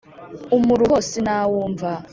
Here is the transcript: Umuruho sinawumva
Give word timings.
Umuruho 0.57 0.97
sinawumva 1.09 1.91